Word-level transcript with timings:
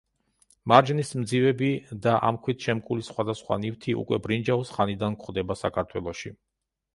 მარჯნის 0.71 1.11
მძივები 1.17 1.67
და 2.05 2.13
ამ 2.29 2.39
ქვით 2.47 2.65
შემკული 2.69 3.05
სხვადასხვა 3.09 3.59
ნივთი 3.67 3.95
უკვე 4.05 4.19
ბრინჯაოს 4.25 4.73
ხანიდან 4.79 5.19
გვხვდება 5.21 5.59
საქართველოში. 5.63 6.35